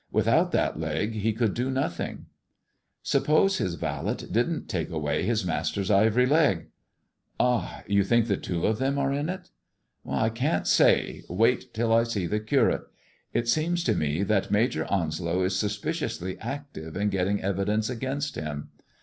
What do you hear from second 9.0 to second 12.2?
in it 1 ""I can't say! Wait till I